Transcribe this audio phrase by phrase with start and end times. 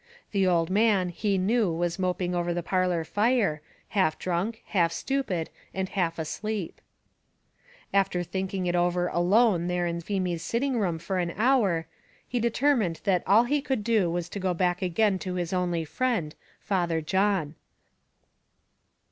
[0.31, 5.51] The old man he knew was moping over the parlour fire, half drunk, half stupid,
[5.75, 6.81] and half asleep.
[7.93, 11.85] After thinking over it alone there in Feemy's sitting room for an hour,
[12.27, 15.85] he determined that all he could do was to go back again to his only
[15.85, 17.53] friend, Father John.